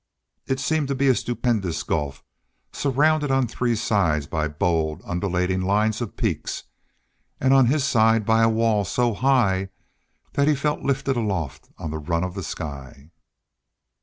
It 0.47 0.59
seemed 0.59 0.87
to 0.87 0.95
be 0.95 1.09
a 1.09 1.13
stupendous 1.15 1.83
gulf 1.83 2.23
surrounded 2.73 3.29
on 3.29 3.45
three 3.45 3.75
sides 3.75 4.25
by 4.25 4.47
bold, 4.47 5.03
undulating 5.05 5.61
lines 5.61 6.01
of 6.01 6.17
peaks, 6.17 6.63
and 7.39 7.53
on 7.53 7.67
his 7.67 7.83
side 7.83 8.25
by 8.25 8.41
a 8.41 8.49
wall 8.49 8.83
so 8.83 9.13
high 9.13 9.69
that 10.33 10.47
he 10.47 10.55
felt 10.55 10.79
lifted 10.81 11.17
aloft 11.17 11.69
on 11.77 11.91
the 11.91 11.99
run 11.99 12.23
of 12.23 12.33
the 12.33 12.41
sky. 12.41 13.11